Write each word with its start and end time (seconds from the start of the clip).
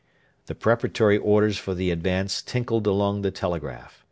The 0.47 0.55
preparatory 0.55 1.19
orders 1.19 1.59
for 1.59 1.75
the 1.75 1.91
advance 1.91 2.41
tinkled 2.41 2.87
along 2.87 3.21
the 3.21 3.29
telegraph. 3.29 3.99